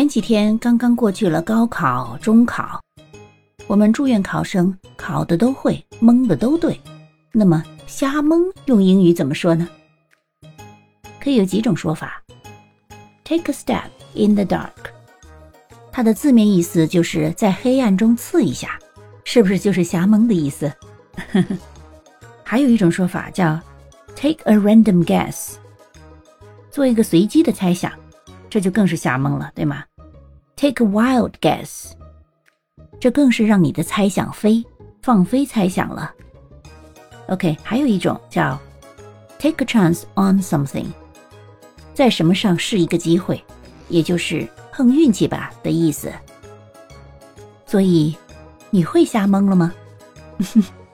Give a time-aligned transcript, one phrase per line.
[0.00, 2.80] 前几天刚刚过去了高考、中考，
[3.66, 6.80] 我们祝愿考生考的都会，蒙的都对。
[7.32, 9.68] 那么瞎蒙用英语怎么说呢？
[11.22, 12.22] 可以有几种说法。
[13.24, 14.70] Take a step in the dark，
[15.92, 18.78] 它的字面意思就是在黑暗中刺一下，
[19.24, 20.72] 是不是就是瞎蒙的意思？
[22.42, 23.60] 还有一种说法叫
[24.16, 25.56] Take a random guess，
[26.70, 27.92] 做一个随机的猜想。
[28.48, 29.84] 这就更是瞎蒙了，对吗
[30.60, 31.92] ？Take a wild guess，
[33.00, 34.62] 这更是让你的猜想飞，
[35.00, 36.12] 放飞猜想了。
[37.28, 38.60] OK，还有一种叫
[39.38, 40.84] take a chance on something，
[41.94, 43.42] 在什么上试一个机会，
[43.88, 46.12] 也就是碰运气吧的意思。
[47.64, 48.14] 所以，
[48.68, 49.72] 你会瞎蒙了吗？